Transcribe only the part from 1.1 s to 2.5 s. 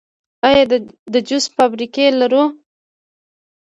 د جوس فابریکې لرو؟